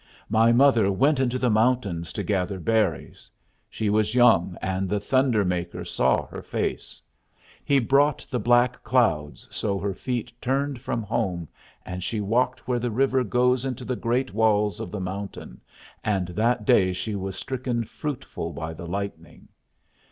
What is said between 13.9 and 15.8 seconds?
great walls of the mountain,